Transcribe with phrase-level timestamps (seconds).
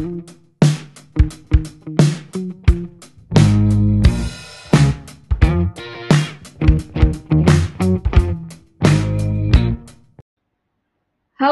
[0.00, 0.08] Halo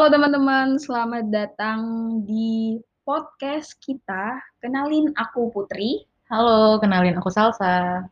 [0.09, 1.81] teman-teman, selamat datang
[2.25, 4.41] di podcast kita.
[4.65, 6.09] Kenalin aku Putri.
[6.33, 8.09] Halo, kenalin aku Salsa.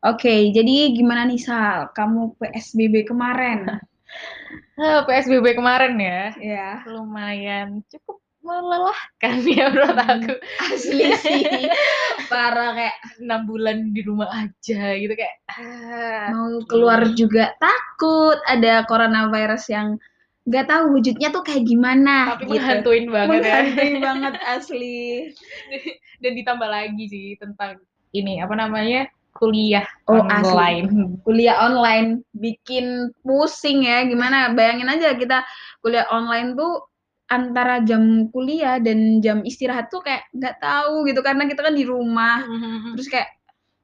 [0.00, 1.92] Oke, jadi gimana nih Sal?
[1.92, 3.84] Kamu PSBB kemarin?
[5.04, 10.10] PSBB kemarin ya, ya, lumayan cukup melelahkan ya menurut Hmm.
[10.22, 10.32] aku.
[10.70, 11.42] asli sih.
[12.30, 15.34] Parah kayak Enam bulan di rumah aja gitu kayak.
[15.50, 18.38] ah, mau keluar juga takut.
[18.46, 19.88] Ada coronavirus yang
[20.46, 22.32] nggak tahu wujudnya tuh kayak gimana.
[22.32, 22.52] tapi gitu.
[22.54, 23.54] menghantuin banget ya.
[23.66, 25.02] Menghantui banget asli.
[26.16, 31.20] Dan ditambah lagi sih tentang ini apa namanya kuliah Oh, online.
[31.20, 35.44] kuliah online bikin pusing ya gimana bayangin aja kita
[35.84, 36.88] kuliah online tuh
[37.26, 41.84] antara jam kuliah dan jam istirahat tuh kayak nggak tahu gitu karena kita kan di
[41.86, 42.46] rumah.
[42.94, 43.28] Terus kayak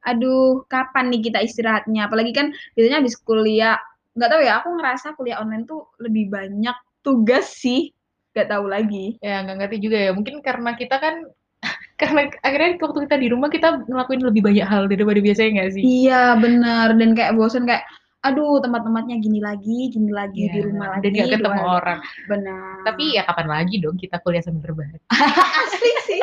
[0.03, 2.07] aduh kapan nih kita istirahatnya?
[2.07, 3.79] Apalagi kan biasanya habis kuliah
[4.13, 7.91] nggak tahu ya aku ngerasa kuliah online tuh lebih banyak tugas sih.
[8.33, 9.19] Nggak tahu lagi.
[9.19, 10.11] Ya nggak ngerti juga ya.
[10.15, 11.27] Mungkin karena kita kan
[12.01, 15.83] karena akhirnya waktu kita di rumah kita ngelakuin lebih banyak hal daripada biasanya nggak sih?
[15.83, 17.87] iya bener dan kayak bosan kayak
[18.23, 21.75] aduh tempat-tempatnya gini lagi gini lagi di Iya, rumah lagi dan di ketemu luar.
[21.83, 21.99] orang.
[22.31, 22.75] benar.
[22.87, 24.99] Tapi ya kapan lagi dong kita kuliah sambil rebahan?
[25.67, 26.23] asli sih.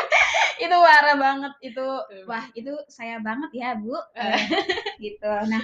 [0.63, 1.53] Itu parah banget.
[1.59, 1.85] Itu
[2.23, 3.99] wah itu saya banget ya bu.
[4.15, 4.39] Eh.
[5.03, 5.27] gitu.
[5.27, 5.59] Nah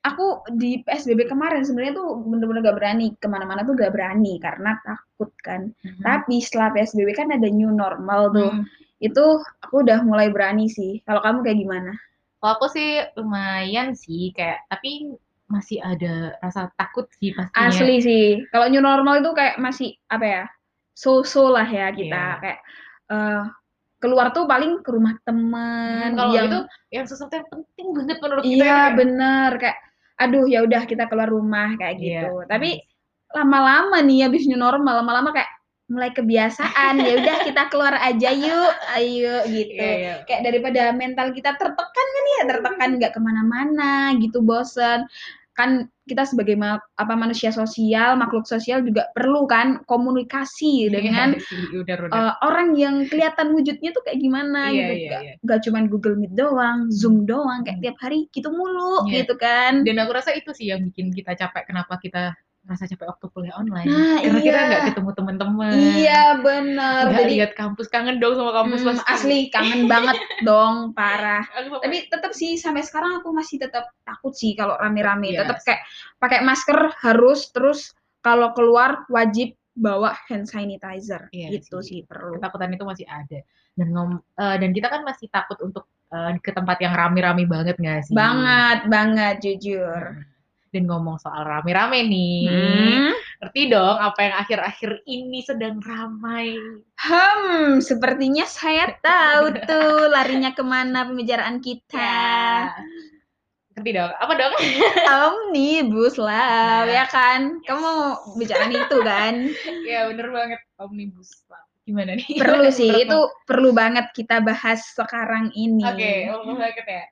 [0.00, 3.12] aku di psbb kemarin sebenarnya tuh bener-bener gak berani.
[3.20, 5.68] Ke mana-mana tuh gak berani karena takut kan.
[6.00, 8.52] Tapi setelah psbb kan ada new normal tuh.
[8.56, 8.64] Hmm.
[9.00, 11.00] itu aku udah mulai berani sih.
[11.08, 11.92] Kalau kamu kayak gimana
[12.40, 15.12] Kalau aku sih lumayan sih kayak tapi
[15.44, 17.68] masih ada rasa takut sih pastinya.
[17.68, 20.42] asli sih kalau new normal itu kayak masih apa ya
[20.94, 22.40] so-so lah ya kita Iya.
[22.40, 22.58] kayak
[23.10, 23.42] eh,
[23.98, 26.58] keluar tuh paling ke rumah temen Hmm, kalau yang itu
[26.90, 28.94] yang sesuatu yang penting banget menurut kita Iya ya.
[28.94, 29.78] bener kayak
[30.16, 32.24] aduh ya udah kita keluar rumah kayak Iya.
[32.24, 32.32] gitu.
[32.46, 32.70] Tapi
[33.30, 35.50] lama-lama nih habis new normal lama-lama kayak
[35.90, 39.74] mulai kebiasaan ya udah kita keluar aja yuk ayo gitu.
[39.74, 40.14] Iya, iya.
[40.22, 45.04] Kayak daripada mental kita tertekan kan ya tertekan nggak ke mana-mana gitu bosen
[45.50, 45.70] kan
[46.08, 51.76] kita sebagai ma- apa manusia sosial makhluk sosial juga perlu kan komunikasi dengan Iya sih,
[51.76, 52.16] udah udah.
[52.16, 55.34] eh, orang yang kelihatan wujudnya tuh kayak gimana Iya, gitu Nggak- iya.
[55.44, 57.84] nggak cuman Google Meet doang, Zoom doang, kayak Hmm.
[57.84, 59.26] tiap hari gitu mulu Iya.
[59.26, 59.84] gitu kan.
[59.84, 61.66] Dan aku rasa itu sih yang bikin kita capek.
[61.68, 62.32] Kenapa kita
[62.70, 63.90] rasa capek waktu kuliah online?
[63.90, 64.68] Nah, Karena kita iya.
[64.70, 65.74] nggak ketemu teman-teman.
[65.74, 66.22] Iya.
[66.38, 70.16] Nggak Jadi lihat kampus kangen dong sama kampus hmm, asli kangen banget
[70.48, 71.42] dong, parah.
[71.50, 75.34] Tapi tetap sih sampai sekarang aku masih tetap takut sih kalau rame-rame.
[75.34, 75.42] Iya.
[75.42, 75.82] Tetap kayak
[76.22, 77.90] pakai masker harus terus
[78.22, 81.26] kalau keluar wajib bawa hand sanitizer.
[81.34, 82.04] Iya gitu sih.
[82.04, 82.38] sih perlu.
[82.38, 83.38] ketakutan itu masih ada.
[83.74, 87.74] Dan ngom eh, dan kita kan masih takut untuk eh, ke tempat yang rame-rame banget
[87.82, 88.14] nggak sih?
[88.14, 90.30] Banget banget jujur.
[90.70, 93.10] Dan ngomong soal rame-rame nih, Hmm.
[93.42, 96.54] ngerti dong apa yang akhir-akhir ini sedang ramai.
[96.94, 101.98] Hmm, sepertinya saya tahu tuh larinya ke mana pembicaraan kita.
[101.98, 102.70] Ya.
[103.74, 104.12] Ngerti dong?
[104.14, 104.54] Apa dong?
[105.26, 107.58] Omnibus Law, Nah, ya kan?
[107.66, 107.98] Kamu mau
[108.38, 109.34] bicarain itu kan?
[109.90, 111.58] ya bener banget omnibus law.
[111.82, 112.38] Gimana nih?
[112.38, 115.82] Perlu sih, itu perlu banget kita bahas sekarang ini.
[115.82, 117.04] Oke, omnibus banget ya.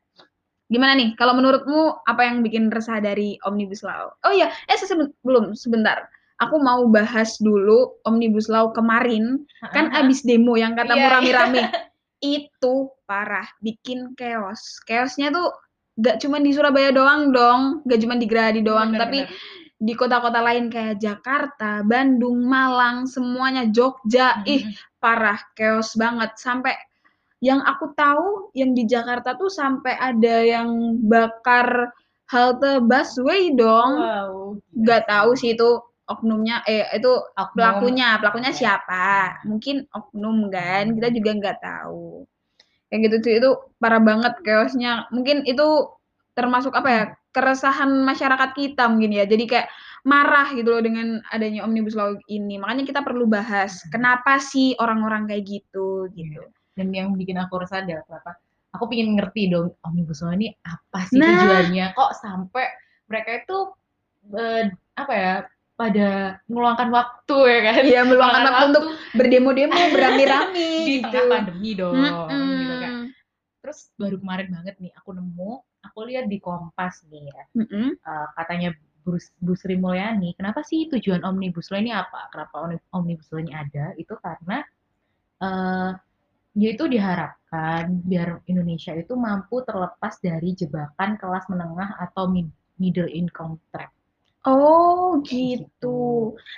[0.69, 1.17] Gimana nih?
[1.17, 4.13] Kalau menurutmu apa yang bikin resah dari Omnibus Law?
[4.25, 6.05] Oh iya, eh sebe- belum sebentar.
[6.39, 9.43] Aku mau bahas dulu Omnibus Law kemarin.
[9.75, 11.63] Kan Ah, abis demo yang katamu Iya, rame-rame.
[12.21, 14.79] Itu parah, bikin chaos.
[14.87, 15.51] Chaosnya tuh
[15.99, 19.35] gak cuma di Surabaya doang dong, gak cuma di Gerahadi doang, bener, tapi bener.
[19.79, 24.99] di kota-kota lain kayak Jakarta, Bandung, Malang, semuanya Jogja, ih Mm-mm.
[24.99, 26.35] parah, chaos banget.
[26.39, 26.75] Sampai
[27.39, 31.95] yang aku tahu yang di Jakarta tuh sampai ada yang bakar
[32.29, 33.93] halte busway dong.
[33.99, 34.31] Wow.
[34.85, 37.53] Gak tahu sih itu oknumnya, eh itu Oknum.
[37.55, 38.59] pelakunya, pelakunya Oke.
[38.65, 39.39] siapa?
[39.45, 42.25] Mungkin oknum kan, kita juga nggak tahu.
[42.89, 45.05] Kayak gitu tuh itu parah banget chaosnya.
[45.13, 45.93] Mungkin itu
[46.33, 47.05] termasuk apa ya
[47.37, 49.29] keresahan masyarakat kita mungkin ya.
[49.29, 49.69] Jadi kayak
[50.09, 52.57] marah gitu loh dengan adanya omnibus law ini.
[52.57, 56.41] Makanya kita perlu bahas kenapa sih orang-orang kayak gitu gitu.
[56.79, 58.39] Dan yang bikin aku resah adalah kenapa?
[58.79, 61.27] Aku pengen ngerti dong omnibus law ini apa sih Nah.
[61.27, 61.87] tujuannya?
[61.99, 62.67] Kok sampai
[63.11, 63.59] mereka itu
[64.39, 64.65] eh,
[64.95, 65.35] apa ya?
[65.79, 67.83] pada meluangkan waktu ya kan?
[67.87, 68.85] Iya meluangkan waktu untuk
[69.15, 71.07] berdemo-demo beramai-ramai di gitu.
[71.07, 72.51] tengah pandemi dong, Mm-mm.
[72.59, 72.93] gitu kan.
[73.63, 75.51] Terus baru kemarin banget nih aku nemu,
[75.87, 77.95] aku lihat di Kompas nih ya, Mm-mm.
[77.95, 78.75] eh, katanya
[79.07, 82.27] Bu, Bu Sri Mulyani, kenapa sih tujuan Omnibus Law ini apa?
[82.35, 83.95] Kenapa Omni- Omnibus Law ini ada?
[83.95, 84.67] Itu karena
[85.39, 85.95] uh,
[86.59, 92.27] dia itu diharapkan biar Indonesia itu mampu terlepas dari jebakan kelas menengah atau
[92.83, 93.95] middle income trap.
[94.43, 95.71] Oh gitu.
[95.71, 96.01] gitu.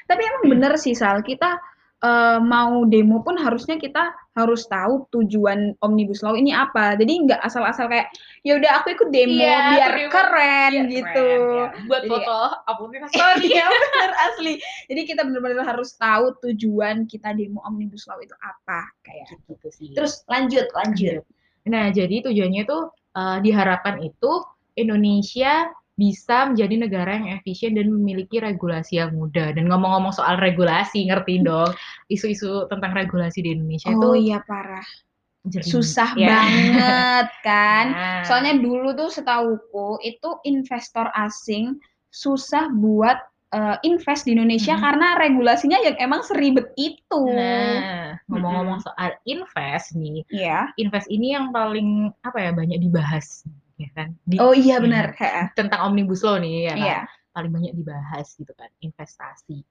[0.09, 1.61] Tapi emang bener sih Sal, kita
[2.05, 6.97] uh, mau demo pun harusnya kita harus tahu tujuan omnibus law ini apa.
[6.97, 8.09] Jadi nggak asal-asal kayak
[8.47, 11.29] ya udah aku ikut demo iya, biar keren biar gitu.
[11.29, 11.87] Keren, ya.
[11.89, 12.39] Buat Jadi, foto
[12.69, 13.15] aplikasi.
[13.17, 14.55] Sorry ya benar asli.
[14.89, 19.93] Jadi kita benar-benar harus tahu tujuan kita demo omnibus law itu apa kayak gitu sih.
[19.93, 21.23] Terus lanjut lanjut.
[21.69, 24.41] Nah jadi tujuannya tuh uh, diharapkan itu
[24.79, 25.69] Indonesia
[26.01, 29.53] bisa menjadi negara yang efisien dan memiliki regulasi yang mudah.
[29.53, 31.69] Dan ngomong-ngomong soal regulasi, ngerti dong
[32.09, 34.09] isu-isu tentang regulasi di Indonesia oh, itu.
[34.09, 34.89] Oh iya parah.
[35.45, 36.29] Jadi, Susah ya.
[36.33, 37.87] banget kan.
[38.01, 38.25] Nah.
[38.25, 41.77] Soalnya dulu tuh setauku itu investor asing
[42.09, 43.21] susah buat
[43.53, 44.83] uh, invest di Indonesia hmm.
[44.83, 47.23] karena regulasinya yang emang seribet itu.
[47.29, 50.73] Nah, ngomong-ngomong soal invest nih, yeah.
[50.81, 53.45] invest ini yang paling apa ya banyak dibahas
[53.81, 54.09] ya kan?
[54.29, 55.17] Di, oh iya benar.
[55.17, 56.85] Ya, tentang omnibus law nih ya kan?
[56.85, 57.03] Yeah.
[57.33, 59.65] Paling banyak dibahas gitu kan, investasi.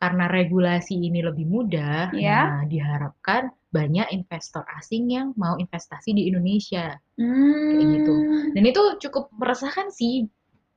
[0.00, 2.60] Karena regulasi ini lebih mudah, yeah.
[2.60, 6.96] nah diharapkan banyak investor asing yang mau investasi di Indonesia.
[7.16, 7.78] Hmm.
[7.78, 8.14] Kayak gitu.
[8.54, 10.28] Dan itu cukup meresahkan sih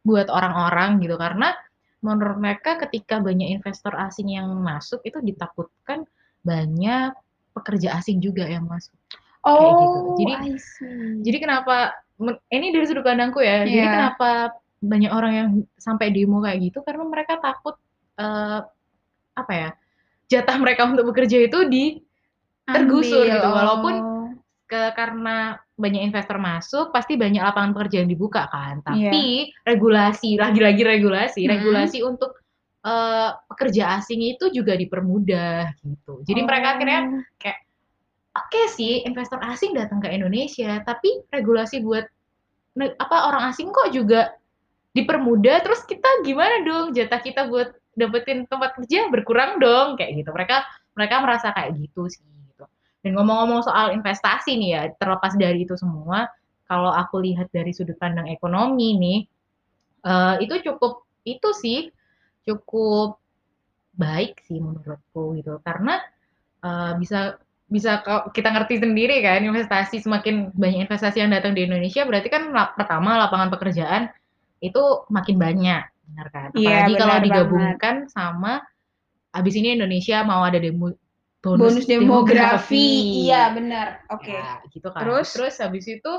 [0.07, 1.51] buat orang-orang gitu karena
[1.99, 6.07] menurut mereka ketika banyak investor asing yang masuk itu ditakutkan
[6.45, 7.11] banyak
[7.51, 8.95] pekerja asing juga yang masuk.
[9.43, 9.97] Oh, kayak gitu.
[9.97, 10.33] Oh, jadi,
[11.25, 11.75] jadi kenapa
[12.49, 13.63] ini dari sudut pandangku ya.
[13.63, 13.65] Yeah.
[13.65, 13.91] Jadi iya.
[13.93, 14.29] kenapa
[14.77, 17.77] banyak orang yang sampai demo kayak gitu karena mereka takut
[18.21, 18.61] uh,
[19.37, 19.69] apa ya
[20.29, 22.01] jatah mereka untuk bekerja itu di
[22.67, 23.33] tergusur Ambil.
[23.37, 23.47] gitu.
[23.47, 24.27] Walaupun oh.
[24.67, 28.83] ke karena banyak investor masuk pasti banyak lapangan pekerjaan dibuka kan.
[28.83, 29.65] Tapi yeah.
[29.65, 31.51] regulasi lagi-lagi regulasi, hmm.
[31.53, 32.41] regulasi untuk
[32.83, 36.21] uh, pekerja asing itu juga dipermudah gitu.
[36.27, 36.45] Jadi oh.
[36.45, 37.23] mereka akhirnya oh.
[37.39, 37.66] kayak
[38.37, 42.05] oke okay sih investor asing datang ke Indonesia, tapi regulasi buat
[42.77, 44.37] apa orang asing kok juga
[44.93, 45.65] dipermudah.
[45.65, 50.29] Terus kita gimana dong jatah kita buat dapetin tempat kerja berkurang dong kayak gitu.
[50.29, 50.57] Mereka
[50.93, 52.65] mereka merasa kayak gitu sih gitu.
[53.01, 56.29] Dan ngomong-ngomong soal investasi nih ya, terlepas dari itu semua,
[56.69, 59.19] kalau aku lihat dari sudut pandang ekonomi nih,
[60.05, 61.79] uh, itu cukup itu sih
[62.47, 63.19] cukup
[63.97, 65.99] baik sih menurutku gitu karena
[66.63, 67.99] uh, bisa bisa
[68.31, 72.47] kita ngerti sendiri kan investasi semakin banyak investasi yang datang di Indonesia berarti kan
[72.79, 74.07] pertama lapangan pekerjaan
[74.63, 78.15] itu makin banyak benar kan iya, apalagi ya, kalau digabungkan banget.
[78.15, 78.63] sama
[79.35, 80.95] abis ini Indonesia mau ada demo
[81.43, 82.07] bonus, bonus demografi.
[82.07, 82.87] demografi
[83.27, 84.39] iya benar oke okay.
[84.39, 86.13] ya, gitu kan terus terus habis itu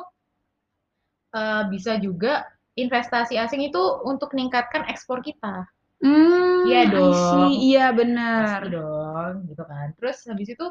[1.32, 2.44] uh, bisa juga
[2.76, 5.64] investasi asing itu untuk meningkatkan ekspor kita
[5.98, 7.50] Hmm, iya dong.
[7.50, 8.62] Iya benar.
[8.62, 9.86] Pasti dong, gitu kan.
[9.98, 10.66] Terus habis itu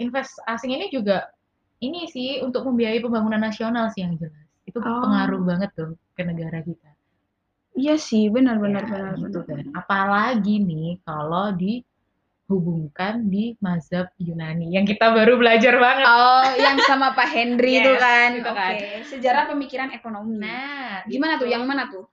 [0.00, 1.28] invest asing ini juga
[1.80, 4.48] ini sih untuk membiayai pembangunan nasional sih yang jelas.
[4.64, 4.84] Itu oh.
[4.84, 6.90] pengaruh banget tuh ke negara kita.
[7.76, 9.14] Iya sih, benar-benar ya, benar.
[9.16, 9.64] Gitu kan.
[9.72, 16.04] Apalagi nih kalau dihubungkan di mazhab Yunani yang kita baru belajar banget.
[16.04, 18.28] Oh, yang sama Pak Henry yes, itu kan.
[18.36, 18.72] Gitu kan.
[18.76, 20.36] Oke, sejarah pemikiran ekonomi.
[20.36, 21.46] Nah, gimana itu.
[21.46, 21.48] tuh?
[21.48, 22.06] Yang mana tuh?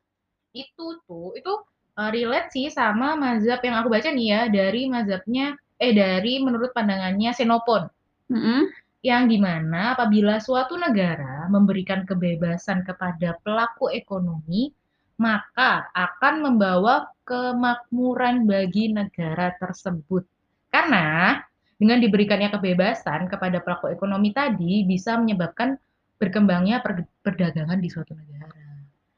[0.55, 1.53] Itu tuh, itu
[1.99, 6.73] uh, relate sih sama mazhab yang aku baca nih ya dari mazhabnya eh dari menurut
[6.73, 7.89] pandangannya Xenophon.
[8.33, 8.61] Mm -hmm.
[9.05, 14.73] Yang di mana apabila suatu negara memberikan kebebasan kepada pelaku ekonomi,
[15.21, 20.25] maka akan membawa kemakmuran bagi negara tersebut.
[20.69, 21.37] Karena
[21.77, 25.77] dengan diberikannya kebebasan kepada pelaku ekonomi tadi bisa menyebabkan
[26.17, 26.81] berkembangnya
[27.21, 28.65] perdagangan di suatu negara.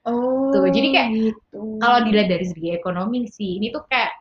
[0.07, 1.79] Oh, tuh jadi kayak gitu.
[1.79, 4.18] kalau dilihat dari segi ekonomi sih, ini tuh kayak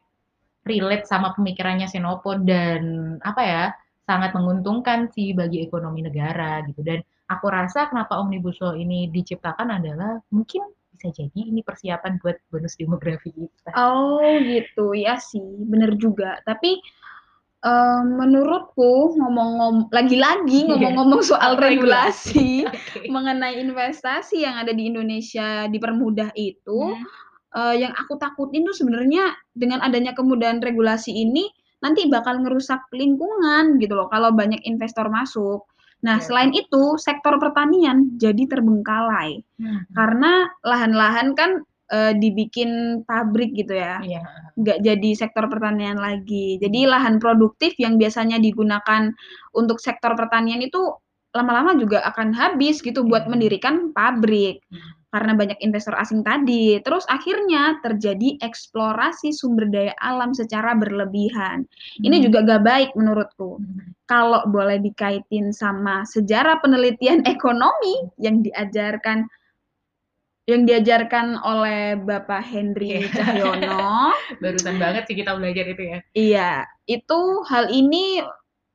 [0.69, 2.83] relate sama pemikirannya Xenophon dan
[3.25, 3.65] apa ya
[4.05, 9.81] sangat menguntungkan sih bagi ekonomi negara gitu dan aku rasa kenapa omnibus law ini diciptakan
[9.81, 13.71] adalah mungkin bisa jadi ini persiapan buat bonus demografi kita.
[13.79, 16.81] Oh gitu ya sih bener juga tapi
[17.63, 20.69] um, menurutku ngomong-ngomong lagi-lagi iya.
[20.75, 23.07] ngomong-ngomong soal regulasi okay.
[23.13, 29.37] mengenai investasi yang ada di Indonesia dipermudah itu hmm uh, yang aku takutin tuh sebenarnya
[29.55, 35.63] dengan adanya kemudahan regulasi ini nanti bakal ngerusak lingkungan gitu loh kalau banyak investor masuk.
[35.99, 36.25] Nah, yeah.
[36.25, 39.43] selain itu sektor pertanian jadi terbengkalai.
[39.59, 39.83] Hmm.
[39.95, 43.99] Karena lahan-lahan kan uh, dibikin pabrik gitu ya.
[44.03, 44.23] Yeah.
[44.55, 46.59] Nggak jadi sektor pertanian lagi.
[46.63, 49.11] Jadi lahan produktif yang biasanya digunakan
[49.55, 50.95] untuk sektor pertanian itu
[51.35, 53.31] lama-lama juga akan habis gitu buat iya.
[53.31, 54.63] mendirikan pabrik.
[55.09, 56.77] Hmm karena banyak investor asing tadi.
[56.85, 61.65] Terus akhirnya terjadi eksplorasi sumber daya alam secara berlebihan.
[61.65, 62.05] Hmm.
[62.05, 63.57] Ini juga gak baik menurutku.
[63.57, 63.97] Hmm.
[64.09, 69.29] kalau boleh dikaitin sama sejarah penelitian ekonomi yang diajarkan
[70.49, 73.13] yang diajarkan oleh Bapak Henry Iya.
[73.13, 74.17] Cahyono.
[74.45, 75.99] Barusan banget sih kita belajar itu ya.
[76.17, 76.53] Iya,
[76.89, 77.21] itu
[77.53, 78.25] hal ini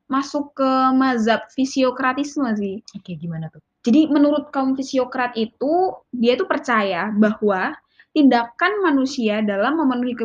[0.06, 2.78] masuk ke mazhab fisiokratisme sih.
[2.94, 3.58] Oke, gimana tuh?
[3.84, 7.76] Jadi menurut kaum fisiokrat itu dia itu percaya bahwa
[8.16, 10.16] tindakan manusia dalam memenuhi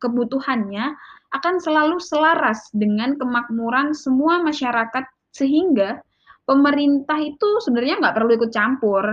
[0.00, 0.96] kebutuhannya
[1.36, 5.04] akan selalu selaras dengan kemakmuran semua masyarakat
[5.36, 6.00] sehingga
[6.48, 9.04] pemerintah itu sebenarnya nggak perlu ikut campur.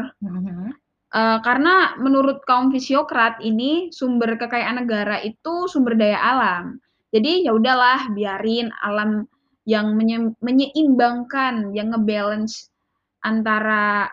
[1.12, 6.79] Eh, karena menurut kaum fisiokrat ini sumber kekayaan negara itu sumber daya alam.
[7.12, 9.27] Jadi ya udahlah biarin alam
[9.67, 12.70] yang menye- menyeimbangkan, yang ngebalance
[13.21, 14.09] antara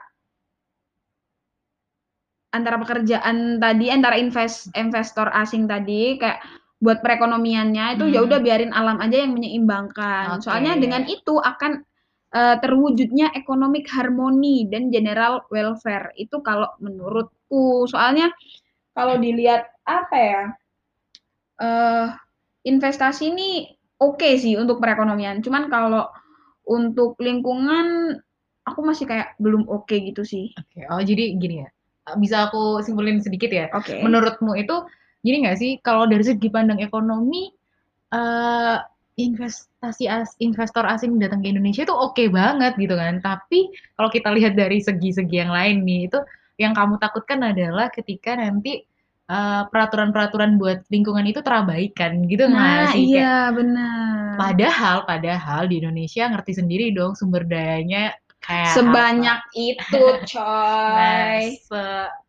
[2.48, 6.40] antara pekerjaan tadi, antara invest investor asing tadi kayak
[6.78, 8.28] buat perekonomiannya itu ya Hmm.
[8.30, 10.38] udah biarin alam aja yang menyeimbangkan.
[10.38, 10.46] Oke.
[10.46, 11.82] Soalnya dengan itu akan
[12.28, 16.12] eh, terwujudnya economic harmony dan general welfare.
[16.14, 17.88] Itu kalau menurutku.
[17.88, 18.28] Soalnya
[18.92, 20.42] kalau dilihat apa ya?
[21.58, 22.06] eh
[22.62, 23.66] investasi ini
[23.98, 25.42] oke sih untuk perekonomian.
[25.42, 26.06] Cuman kalau
[26.68, 28.14] untuk lingkungan
[28.68, 30.52] aku masih kayak belum oke gitu sih.
[30.54, 30.84] Oke.
[30.88, 31.68] Oh, jadi gini ya.
[32.16, 33.66] Bisa aku simpulin sedikit ya.
[33.72, 34.00] Oke.
[34.00, 34.76] Menurutmu itu
[35.20, 37.50] gini nggak sih kalau dari segi pandang ekonomi
[38.08, 38.78] eh
[39.18, 43.18] investasi as, investor asing datang ke Indonesia itu oke banget gitu kan.
[43.18, 46.18] Tapi kalau kita lihat dari segi-segi yang lain nih itu
[46.56, 48.86] yang kamu takutkan adalah ketika nanti
[49.28, 53.04] eh, peraturan-peraturan buat lingkungan itu terabaikan gitu nggak Nah, sih?
[53.10, 54.38] Kayak, iya benar.
[54.38, 58.14] padahal padahal di Indonesia ngerti sendiri dong sumber dayanya
[58.48, 59.52] kayak Sebanyak apa.
[59.54, 61.42] itu, Nah, coy.
[61.60, 61.82] se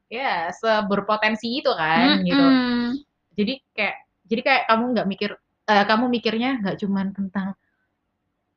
[0.10, 2.36] ya seberpotensi itu kan gitu.
[2.44, 3.00] Mm-mm.
[3.40, 3.96] Jadi kayak
[4.28, 5.32] jadi kayak kamu nggak mikir
[5.70, 7.56] eh, kamu mikirnya nggak cuman tentang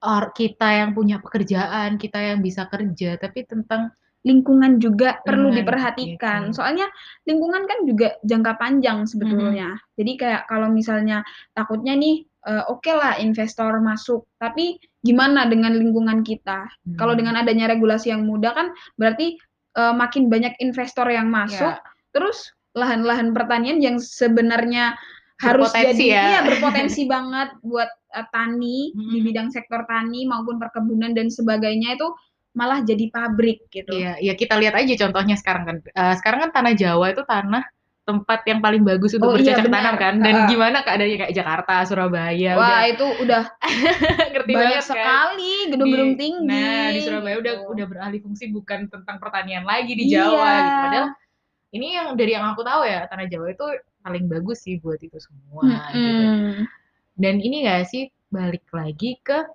[0.03, 5.59] or kita yang punya pekerjaan, kita yang bisa kerja, tapi tentang Lingkungan juga perlu Lingkungan,
[5.67, 6.41] diperhatikan.
[6.55, 6.63] gitu.
[6.63, 6.87] Soalnya
[7.27, 9.75] lingkungan kan juga jangka panjang sebetulnya.
[9.75, 9.95] Mm-hmm.
[9.99, 16.23] Jadi kayak kalau misalnya takutnya nih, eh, oke lah investor masuk, tapi gimana dengan lingkungan
[16.23, 16.71] kita?
[16.95, 18.67] Kalau hmm, dengan adanya regulasi yang mudah kan
[18.97, 19.37] berarti
[19.77, 21.83] eh, makin banyak investor yang masuk, ya,
[22.15, 24.97] terus lahan-lahan pertanian yang sebenarnya
[25.43, 26.23] harus berpotensi jadi ya.
[26.23, 29.27] iya berpotensi banget buat eh, tani di Mm-mm.
[29.27, 32.09] bidang sektor tani maupun perkebunan dan sebagainya itu
[32.53, 33.97] malah jadi pabrik gitu.
[33.97, 35.77] Iya, ya kita lihat aja contohnya sekarang kan.
[35.89, 37.65] Eh, sekarang kan tanah Jawa itu tanah
[38.03, 40.03] tempat yang paling bagus untuk Oh iya bercocok tanam benar.
[40.03, 40.15] kan.
[40.19, 40.49] Dan Heeh.
[40.51, 43.43] gimana keadaannya kayak Jakarta, Surabaya, udah Wah, itu udah
[44.35, 44.89] ngerti banyak banget kan.
[44.91, 46.51] sekali gedung-gedung tinggi.
[46.51, 47.71] Nah, di Surabaya udah gitu.
[47.71, 50.65] udah beralih fungsi bukan tentang pertanian lagi di Jawa Iya.
[50.65, 50.79] gitu.
[50.83, 51.07] Padahal
[51.73, 53.67] ini yang dari yang aku tahu ya tanah Jawa itu
[54.03, 56.03] paling bagus sih buat itu semua gitu.
[56.03, 56.67] Mm-mm.
[57.15, 59.47] Dan ini gak sih balik lagi ke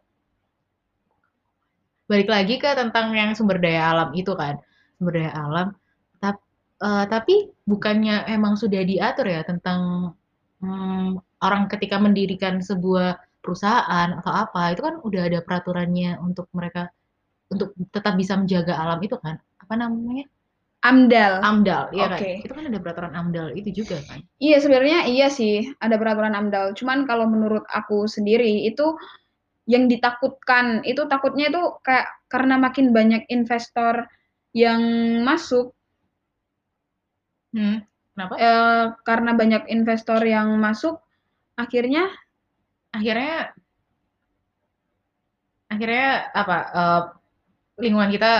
[2.07, 4.55] balik lagi ke tentang yang sumber daya alam itu kan
[4.95, 5.67] sumber daya alam
[6.77, 10.13] tapi tapi bukannya emang sudah diatur ya tentang
[10.61, 16.89] hmm, orang ketika mendirikan sebuah perusahaan atau apa itu kan udah ada peraturannya untuk mereka
[17.47, 20.27] untuk tetap bisa menjaga alam itu kan apa namanya
[20.85, 21.41] AMDAL.
[21.41, 22.31] AMDAL ya kan Oke.
[22.45, 26.77] itu kan ada peraturan AMDAL itu juga kan Iya, sebenarnya iya sih, ada peraturan AMDAL.
[26.77, 28.93] Cuman kalau menurut aku sendiri itu
[29.67, 34.07] yang ditakutkan itu takutnya itu kayak karena makin banyak investor
[34.55, 34.79] yang
[35.27, 35.76] masuk
[37.57, 37.77] hmm,
[38.13, 38.33] kenapa?
[38.37, 41.01] Eh, karena banyak investor yang masuk
[41.57, 42.13] akhirnya
[42.93, 43.57] akhirnya
[45.67, 47.01] akhirnya apa eh,
[47.83, 48.31] lingkungan kita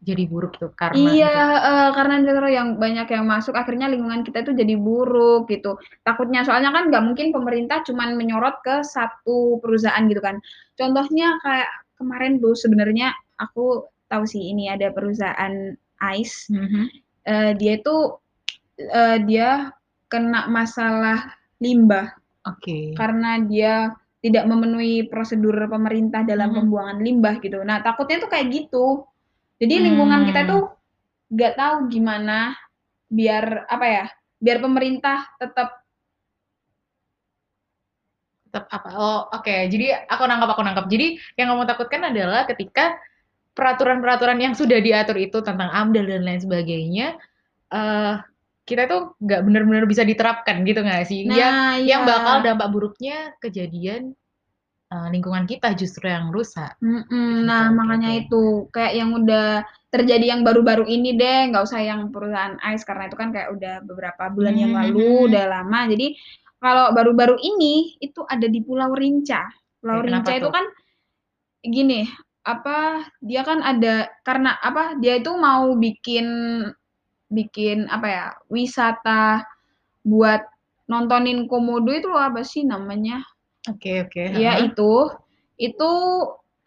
[0.00, 1.68] jadi buruk tuh karena iya itu.
[1.68, 5.76] eh, karena investor yang banyak yang masuk akhirnya lingkungan kita itu jadi buruk gitu.
[6.08, 10.40] Takutnya soalnya kan nggak mungkin pemerintah cuman menyorot ke satu perusahaan gitu kan.
[10.80, 16.84] Contohnya kayak kemarin tuh sebenarnya aku tahu sih ini ada perusahaan ICE Mhm.
[17.28, 18.16] Eh, dia itu
[18.80, 19.68] eh, dia
[20.08, 22.10] kena masalah limbah
[22.48, 22.96] Oke.
[22.96, 26.56] karena dia tidak memenuhi prosedur pemerintah dalam Mhm.
[26.56, 27.60] pembuangan limbah gitu.
[27.64, 29.04] Nah, takutnya tuh kayak gitu.
[29.60, 30.50] Jadi lingkungan kita Hmm.
[30.50, 30.62] tuh
[31.30, 32.56] nggak tahu gimana
[33.08, 34.04] biar apa ya,
[34.40, 35.80] biar pemerintah tetap
[38.50, 38.88] Tetap apa?
[38.98, 39.70] Oh, oke.
[39.70, 40.90] Jadi aku nangkap aku nangkap.
[40.90, 42.98] Jadi yang kamu takutkan adalah ketika
[43.54, 47.14] peraturan-peraturan yang sudah diatur itu tentang AMDAL dan lain sebagainya
[47.70, 48.14] eh
[48.70, 51.20] kita tuh nggak benar-benar bisa diterapkan gitu nggak sih?
[51.38, 52.08] yang nah yang iya.
[52.10, 54.02] bakal dampak buruknya kejadian
[54.94, 56.72] eh, lingkungan kita justru yang rusak.
[56.80, 58.36] Mm-mm, Gitu, nah, oke, makanya itu
[58.74, 59.60] kayak yang udah
[59.92, 63.74] terjadi yang baru-baru ini deh, nggak usah yang perusahaan ICE karena itu kan kayak udah
[63.84, 65.26] beberapa bulan yang Hmm, lalu, hmm.
[65.28, 65.80] udah lama.
[65.92, 66.06] Jadi
[66.64, 69.44] kalau baru-baru ini itu ada di Pulau Rinca.
[69.80, 70.52] Pulau kenapa Rinca itu tuh?
[70.56, 70.64] kan
[71.64, 72.08] gini,
[72.44, 76.26] apa, dia kan ada karena apa, dia itu mau bikin
[77.30, 79.46] bikin apa ya, wisata
[80.02, 80.42] buat
[80.90, 83.22] nontonin komodo itu loh, apa sih namanya?
[83.70, 84.74] Oke oke, Iya heeh.
[84.74, 84.92] itu.
[85.60, 85.90] Itu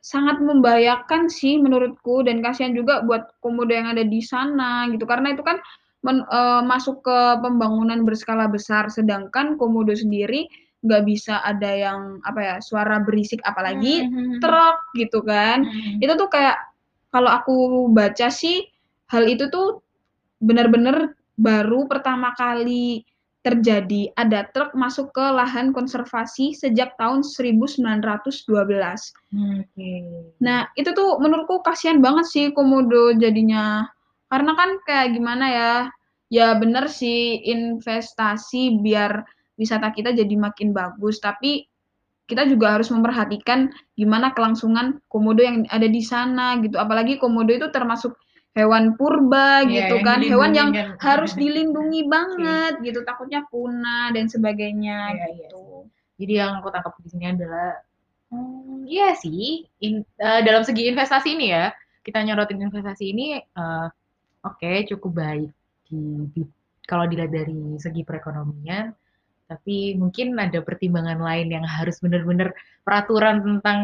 [0.03, 5.31] sangat membahayakan sih menurutku dan kasihan juga buat komodo yang ada di sana gitu, karena
[5.35, 5.59] itu kan
[6.03, 10.47] men eee, masuk ke pembangunan berskala besar, sedangkan komodo sendiri
[10.83, 14.43] nggak bisa ada yang apa ya, suara berisik apalagi mhm.
[14.43, 15.63] truk gitu kan.
[15.63, 16.03] Mhm.
[16.03, 16.59] Itu tuh kayak
[17.11, 18.67] kalau aku baca sih,
[19.11, 19.82] hal itu tuh
[20.43, 23.07] bener-bener baru pertama kali
[23.43, 28.39] terjadi, ada truk masuk ke lahan konservasi sejak tahun 1912.
[29.35, 29.91] Mmm, oke.
[30.39, 33.83] Nah, itu tuh menurutku kasihan banget sih komodo jadinya.
[34.31, 35.71] Karena kan kayak gimana ya,
[36.31, 39.27] ya bener sih investasi biar
[39.59, 41.67] wisata kita jadi makin bagus, tapi
[42.23, 43.67] kita juga harus memperhatikan
[43.99, 46.79] gimana kelangsungan komodo yang ada di sana gitu.
[46.79, 48.15] Apalagi komodo itu termasuk
[48.57, 50.87] hewan purba Iya, gitu kan, hewan yang kan.
[51.01, 52.11] harus dilindungi Oke.
[52.13, 55.89] banget gitu, takutnya punah dan sebagainya Iya iya gitu.
[56.21, 57.69] Jadi yang aku tangkap di sini adalah,
[58.33, 61.65] mmm, iya sih, in eee, dalam segi investasi ini ya,
[62.05, 63.87] kita nyorotin investasi ini, eee,
[64.47, 65.49] oke cukup baik
[65.89, 66.01] di
[66.35, 66.41] di
[66.89, 68.91] kalau dilihat dari segi perekonomian,
[69.49, 72.51] tapi mungkin ada pertimbangan lain yang harus bener-bener
[72.85, 73.79] peraturan tentang,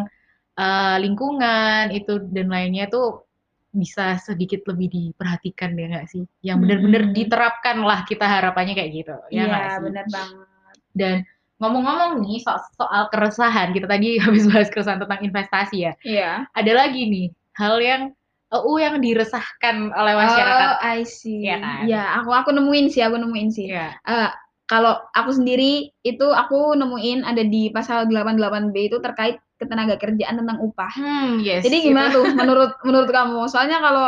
[0.59, 3.23] eee, lingkungan itu dan lainnya tuh
[3.69, 6.23] bisa sedikit lebih diperhatikan ya nggak sih?
[6.41, 7.13] Yang bener-bener Mhm.
[7.13, 9.83] diterapkanlah kita harapannya kayak gitu, ya nggak Iya, sih?
[9.85, 10.47] bener banget.
[10.89, 11.15] Dan
[11.61, 15.93] ngomong-ngomong nih so soal keresahan, kita tadi habis bahas keresahan tentang investasi ya.
[16.01, 16.31] Iya.
[16.57, 18.01] Ada lagi nih, hal yang
[18.49, 20.69] UU yang diresahkan oleh masyarakat.
[20.81, 21.45] Oh, I see.
[21.45, 21.81] Iya kan?
[21.85, 23.69] Iya, aku aku nemuin sih aku nemuin sih.
[23.69, 23.93] Iya.
[24.01, 24.29] Eee,
[24.65, 30.91] kalau aku sendiri itu aku nemuin ada di pasal 88B itu terkait ketenagakerjaan tentang upah.
[30.95, 32.23] Hmm, yes, Jadi gimana itu.
[32.23, 33.45] tuh menurut menurut kamu?
[33.51, 34.07] Soalnya kalau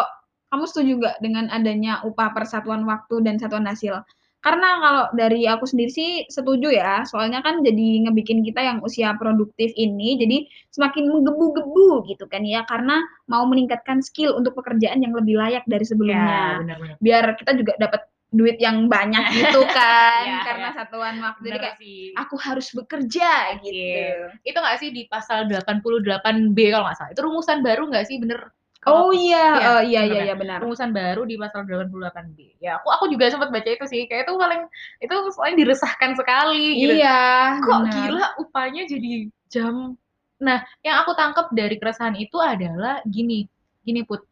[0.52, 4.02] kamu setuju nggak dengan adanya upah per satuan waktu dan satuan hasil?
[4.42, 9.14] Karena kalau dari aku sendiri sih setuju ya, soalnya kan jadi ngebikin kita yang usia
[9.14, 15.14] produktif ini jadi semakin menggebu-gebu gitu kan ya, karena mau meningkatkan skill untuk pekerjaan yang
[15.14, 16.42] lebih layak dari Iya, sebelumnya.
[16.58, 16.96] bener bener.
[16.98, 20.78] Biar kita juga dapat duit yang banyak gitu kan, Iya karena iya.
[20.78, 21.42] satuan waktu.
[21.52, 21.98] Jadi Bener kayak, sih.
[22.16, 24.32] aku harus bekerja gitu.
[24.48, 28.18] Itu nggak sih di pasal 88B kalau nggak salah, itu rumusan baru nggak sih?
[28.24, 28.40] Bener
[28.82, 30.26] Oh kalau iya, iya, iya bener iya kan?
[30.26, 30.58] iya, benar.
[30.66, 32.58] Rumusan baru di pasal 88B.
[32.58, 34.62] Ya aku aku juga sempet baca itu sih, kayak itu paling
[34.98, 36.94] itu soalnya diresahkan sekali gitu.
[36.98, 37.94] Iya, Kok benar.
[37.94, 39.94] gila upahnya jadi jam
[40.42, 43.46] nah, yang aku tangkap dari keresahan itu adalah gini,
[43.86, 44.26] gini Put,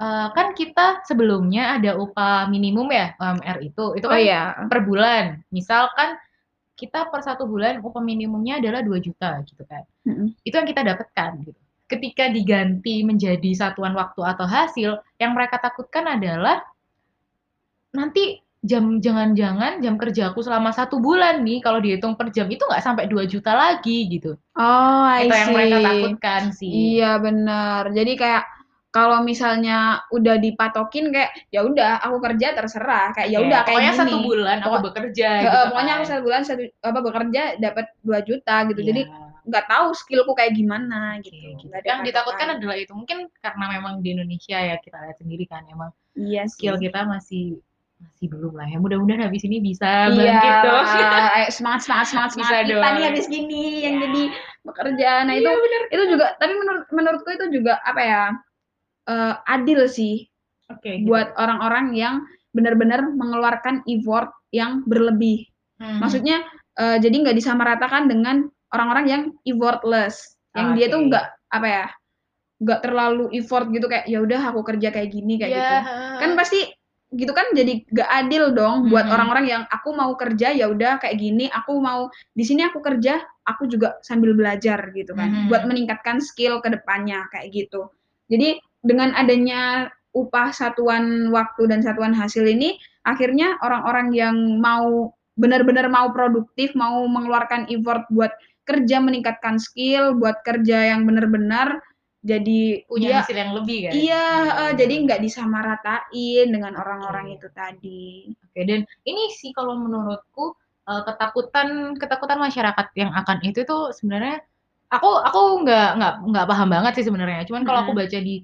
[0.00, 4.42] eee, kan kita sebelumnya ada upah minimum ya, UMR itu, itu Oh kan iya.
[4.70, 5.42] per bulan.
[5.54, 6.18] Misalkan
[6.78, 9.84] kita per 1 bulan upah minimumnya adalah Rp2.000.000 gitu kan.
[10.08, 10.34] Mhm.
[10.46, 11.60] Itu yang kita dapatkan gitu.
[11.90, 16.64] Ketika diganti menjadi satuan waktu atau hasil, yang mereka takutkan adalah
[17.94, 22.82] nanti jam jangan-jangan jam kerjaku selama 1 bulan nih kalau dihitung per jam itu nggak
[22.82, 24.34] sampai Rp2.000.000 lagi gitu.
[24.56, 25.86] Oh, I Itu yang mereka see.
[25.86, 26.70] takutkan sih.
[26.98, 27.82] Iya, bener.
[27.92, 28.44] Jadi kayak
[28.94, 33.74] kalau misalnya udah dipatokin kayak, ya udah aku kerja terserah, kayak ya Iya, udah kayak
[33.74, 34.14] pokoknya gini.
[34.14, 36.10] 1 bulan aku bekerja gitu pokoknya aku kan.
[36.14, 38.80] 1 bulan satu apa, bekerja dapat Rp2.000.000 gitu.
[38.86, 39.22] Jadi Iya.
[39.44, 41.74] nggak tahu skill-ku kayak gimana gitu, gitu.
[41.84, 45.90] Yang ditakutkan adalah itu, mungkin karena memang di Indonesia ya kita lihat sendiri kan emang
[46.14, 47.58] Iya skill kita masih
[47.98, 50.84] masih belum lah ya, mudah-mudahan habis ini bisa Iya bangkit dong.
[50.86, 53.08] lah, ayo semangat semangat semangat Bisa semangat kita nih dong.
[53.10, 54.02] habis gini yang Iya.
[54.06, 54.22] jadi
[54.64, 55.10] bekerja.
[55.26, 55.82] Nah itu Iya bener.
[55.90, 58.22] itu juga tapi menurut menurutku itu juga apa ya,
[59.08, 60.24] eee, adil sih
[60.72, 61.40] Oke, buat gimana?
[61.42, 62.14] orang-orang yang
[62.56, 65.44] benar-benar mengeluarkan effort yang berlebih.
[65.82, 65.98] Mhm.
[66.00, 66.36] Maksudnya,
[66.78, 71.86] eee, jadi nggak disamaratakan dengan orang-orang yang effortless, yang dia tuh nggak apa ya,
[72.62, 75.76] nggak terlalu effort gitu kayak, ya udah aku kerja kayak gini, kayak Iya, gitu.
[76.22, 76.60] Kan pasti
[77.14, 79.14] gitu kan jadi nggak adil dong buat Mhm.
[79.14, 83.22] orang-orang yang aku mau kerja, ya udah kayak gini, aku mau di sini aku kerja,
[83.46, 85.70] aku juga sambil belajar gitu kan, buat Mhm.
[85.70, 87.86] meningkatkan skill ke depannya, kayak gitu.
[88.30, 95.90] Jadi dengan adanya upah satuan waktu dan satuan hasil ini, akhirnya orang-orang yang mau benar-benar
[95.90, 98.30] mau produktif, mau mengeluarkan effort buat
[98.64, 101.82] kerja meningkatkan skill, buat kerja yang benar-benar,
[102.24, 103.92] jadi Punya dia hasil yang lebih kan?
[103.92, 107.36] iya, bener jadi nggak disamaratain dengan orang-orang Oke.
[107.36, 108.06] itu tadi.
[108.48, 110.54] Oke, dan ini sih kalau menurutku,
[110.88, 111.68] eee, ketakutan
[111.98, 114.40] ketakutan masyarakat yang akan itu tuh sebenarnya
[114.94, 117.44] aku aku nggak nggak nggak paham banget sih sebenarnya.
[117.48, 118.00] Cuman kalau aku Mhm.
[118.00, 118.34] baca di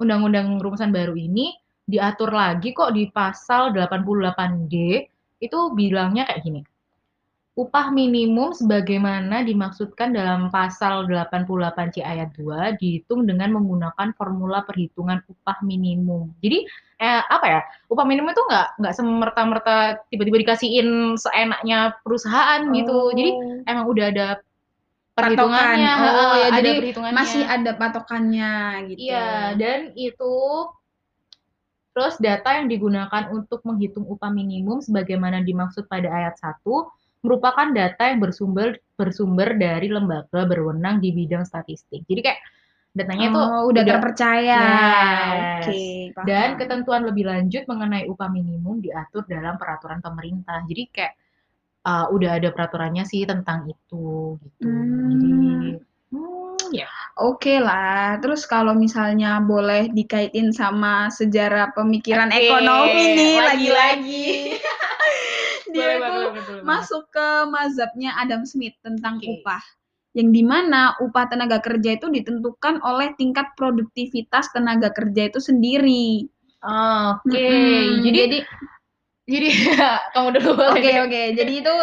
[0.00, 1.56] undang-undang rumusan baru ini,
[1.86, 4.74] diatur lagi kok di pasal 88D,
[5.40, 6.60] itu bilangnya kayak gini
[7.56, 15.64] upah minimum sebagaimana dimaksudkan dalam pasal 88C ayat 2 dihitung dengan menggunakan formula perhitungan upah
[15.64, 16.36] minimum.
[16.44, 16.68] Jadi
[17.00, 17.60] eh, apa ya?
[17.88, 19.76] Upah minimum itu nggak nggak semerta-merta
[20.12, 22.72] tiba-tiba dikasihin seenaknya perusahaan oh.
[22.76, 22.98] gitu.
[23.16, 23.64] Jadi oh.
[23.64, 24.26] emang udah ada
[25.16, 25.92] perhitungannya.
[25.96, 26.20] Patokan.
[26.20, 27.16] Oh, ya, ada jadi perhitungannya.
[27.16, 28.54] masih ada patokannya
[28.92, 29.00] gitu.
[29.08, 30.36] Iya, dan itu
[31.96, 36.60] terus data yang digunakan untuk menghitung upah minimum sebagaimana dimaksud pada ayat 1
[37.24, 42.04] merupakan data yang bersumber bersumber dari lembaga berwenang di bidang statistik.
[42.04, 42.40] Jadi kayak
[42.92, 44.60] datanya itu oh, udah, udah terpercaya.
[44.60, 45.64] Yes.
[45.64, 45.72] Oke.
[46.12, 50.64] Okay, Dan ketentuan lebih lanjut mengenai upah minimum diatur dalam peraturan pemerintah.
[50.68, 51.12] Jadi kayak
[51.86, 54.66] uh, udah ada peraturannya sih tentang itu gitu.
[54.66, 55.08] Hmm.
[55.14, 55.30] Jadi
[56.10, 56.90] hmm, ya.
[57.16, 58.18] Oke okay lah.
[58.18, 62.50] Terus kalau misalnya boleh dikaitin sama sejarah pemikiran okay.
[62.50, 64.26] ekonomi nih lagi-lagi.
[65.76, 66.22] dia itu
[66.64, 69.28] masuk ke mazhabnya Adam Smith tentang okay.
[69.38, 69.62] upah
[70.16, 76.24] yang di mana upah tenaga kerja itu ditentukan oleh tingkat produktivitas tenaga kerja itu sendiri.
[76.64, 77.52] Oke, okay.
[77.52, 78.38] hmm, jadi jadi
[79.26, 79.48] jadi
[80.14, 81.26] kamu dulu Oke okay, oke, okay.
[81.34, 81.74] jadi itu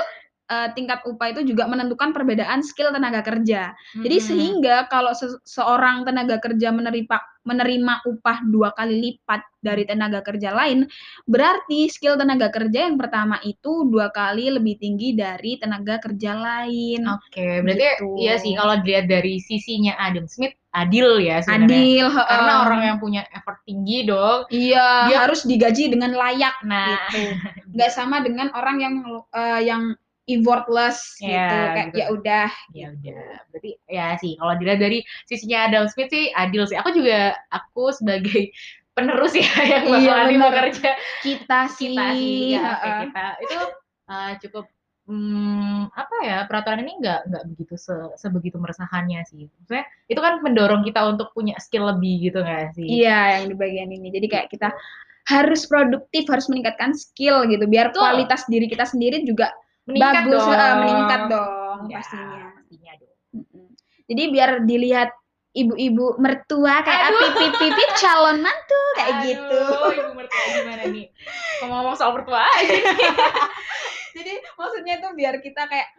[0.53, 3.73] uh, tingkat upah itu juga menentukan perbedaan skill tenaga kerja.
[3.97, 4.03] Hmm.
[4.05, 10.23] Jadi sehingga kalau se seorang tenaga kerja menerima menerima upah dua kali lipat dari tenaga
[10.23, 10.87] kerja lain,
[11.27, 17.03] berarti skill tenaga kerja yang pertama itu dua kali lebih tinggi dari tenaga kerja lain.
[17.03, 18.07] Oke, okay, berarti gitu.
[18.15, 21.69] iya sih kalau dilihat dari sisinya Adam Smith adil ya sebenarnya.
[21.69, 24.49] Adil, karena um, orang yang punya effort tinggi dong.
[24.49, 26.55] Iya, dia harus digaji dengan layak.
[26.65, 27.37] Nah, gitu.
[27.77, 28.95] Gak sama dengan orang yang
[29.33, 33.23] uh, yang effortless yeah, gitu kayak ya udah ya udah.
[33.51, 36.79] Berarti ya sih kalau dilihat dari sisinya Adam Smith sih adil sih.
[36.79, 38.51] Aku juga aku sebagai
[38.95, 40.89] penerus ya yang bakalan iya, bekerja.
[41.25, 43.25] Kita sih kita sih ya, uh, kita.
[43.43, 43.59] Itu
[44.07, 44.65] uh, cukup
[45.03, 49.51] hmm, apa ya peraturan ini nggak nggak begitu se, sebegitu meresahkannya sih.
[49.59, 52.87] Maksudnya itu kan mendorong kita untuk punya skill lebih gitu nggak sih?
[52.87, 54.07] Iya yang di bagian ini.
[54.07, 54.71] Jadi kayak kita
[55.23, 57.67] harus produktif harus meningkatkan skill gitu.
[57.67, 57.99] Biar Tuh.
[57.99, 59.51] kualitas diri kita sendiri juga
[59.89, 60.55] meningkat bagus dong.
[60.55, 62.39] Uh, meningkat dong ya, pastinya.
[62.55, 63.17] pastinya dong.
[64.03, 65.09] Jadi biar dilihat
[65.53, 69.63] ibu-ibu mertua kayak pipi pipi calon mantu kayak Aduh, gitu.
[70.01, 71.05] Ibu mertua gimana nih?
[71.61, 72.75] Ngomong-ngomong soal mertua aja.
[74.17, 75.89] Jadi maksudnya tuh biar kita kayak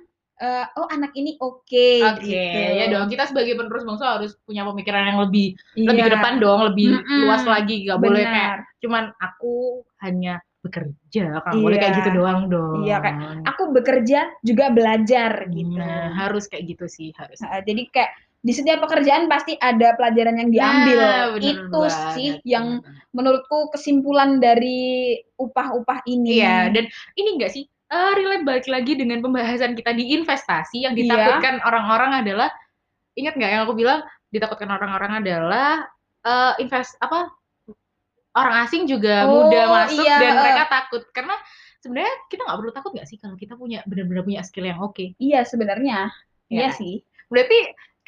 [0.43, 2.79] uh, oh anak ini oke okay, okay, gitu.
[2.79, 5.89] ya dong kita sebagai penerus bangsa harus punya pemikiran yang lebih iya.
[5.91, 10.43] lebih ke depan dong lebih mm -mm, luas lagi gak boleh kayak cuman aku hanya
[10.65, 11.65] bekerja kamu iya.
[11.69, 16.73] boleh kayak gitu doang dong iya kayak aku bekerja juga belajar gitu nah, harus kayak
[16.73, 18.11] gitu sih harus nah, jadi kayak
[18.45, 22.13] di setiap pekerjaan pasti ada pelajaran yang diambil nah, itu banget.
[22.17, 22.81] sih yang
[23.17, 29.21] menurutku kesimpulan dari upah-upah ini iya dan ini enggak sih uh, relate balik lagi dengan
[29.21, 31.05] pembahasan kita di investasi yang iya.
[31.05, 32.21] ditakutkan orang-orang iya.
[32.25, 32.49] adalah
[33.15, 34.01] ingat nggak yang aku bilang
[34.33, 35.87] ditakutkan orang-orang adalah
[36.27, 37.31] uh, invest apa
[38.35, 40.19] orang asing juga oh, mudah masuk iya.
[40.19, 41.35] dan mereka takut karena
[41.79, 44.97] sebenarnya kita nggak perlu takut nggak sih kalau kita punya benar-benar punya skill yang oke
[44.97, 45.13] okay?
[45.23, 46.11] iya sebenarnya
[46.49, 46.59] ya.
[46.65, 47.59] iya sih berarti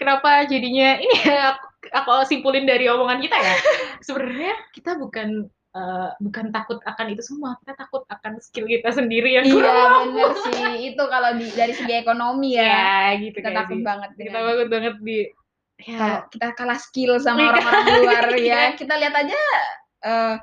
[0.00, 3.54] kenapa jadinya ini aku, aku simpulin dari omongan kita ya
[4.06, 9.36] sebenarnya kita bukan uh, bukan takut akan itu semua kita takut akan skill kita sendiri
[9.38, 12.64] yang iya benar sih itu kalau di, dari segi ekonomi ya,
[13.12, 13.84] ya gitu kita takut sih.
[13.84, 15.18] banget kita takut banget di
[15.84, 15.98] ya.
[16.00, 19.42] kalau kita kalah skill sama orang-orang luar ya kita lihat aja
[20.04, 20.37] uh,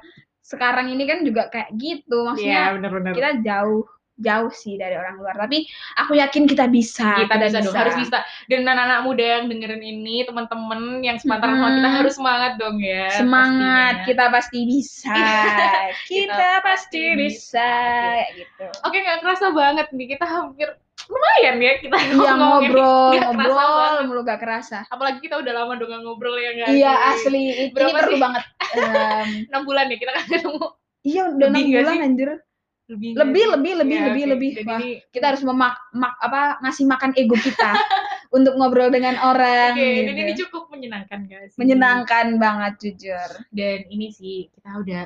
[0.43, 3.13] sekarang ini kan juga kayak gitu maksudnya yeah, bener -bener.
[3.15, 3.87] kita jauh
[4.21, 5.65] jauh sih dari orang luar tapi
[5.97, 9.81] aku yakin kita bisa kita, bisa, bisa dong harus bisa dan anak-anak muda yang dengerin
[9.81, 11.63] ini teman-teman yang sepantaran hmm.
[11.65, 14.05] sama kita harus semangat dong ya semangat pastinya.
[14.05, 15.65] kita pasti bisa kita,
[16.05, 18.37] kita pasti bisa, bisa.
[18.37, 20.69] gitu oke nggak kerasa banget nih kita hampir
[21.11, 24.87] lumayan ya kita iya, ngobrol gak ngobrol mulu gak kerasa.
[24.87, 27.43] Apalagi kita udah lama dong ngobrol ya nggak iya asli.
[27.51, 28.43] Ini Berapa perlu banget
[29.51, 30.65] enam um, bulan ya kita kan ketemu.
[31.03, 31.99] Iya udah enam bulan sih?
[32.03, 32.29] anjir.
[32.83, 34.31] Lebih lebih lebih lebih ya, lebih okay.
[34.35, 34.49] lebih.
[34.67, 34.89] Wah, ini...
[35.11, 37.71] kita harus memak mak, apa ngasih makan ego kita
[38.37, 40.09] untuk ngobrol dengan orang okay, gitu.
[40.09, 41.53] dan ini cukup menyenangkan guys.
[41.55, 43.29] Menyenangkan banget jujur.
[43.55, 45.03] Dan ini sih kita udah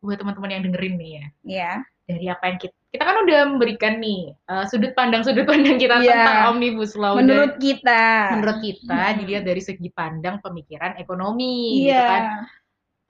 [0.00, 1.26] buat teman-teman yang dengerin nih ya.
[1.44, 1.72] Iya.
[2.10, 6.02] Dari apa yang kita kita kan udah memberikan nih uh, sudut pandang sudut pandang kita
[6.02, 6.26] yeah.
[6.26, 8.02] tentang omnibus law menurut dan, kita
[8.34, 9.16] menurut kita hmm.
[9.22, 11.86] dilihat dari segi pandang pemikiran ekonomi yeah.
[11.86, 12.22] gitu kan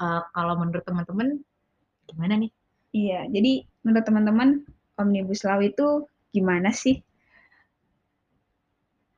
[0.05, 1.29] uh, kalau menurut teman-teman
[2.05, 2.51] gimana nih
[2.93, 4.49] iya jadi menurut teman-teman
[5.01, 7.01] omnibus law itu gimana sih